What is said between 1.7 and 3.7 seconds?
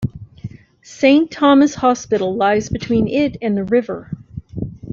Hospital lies between it and the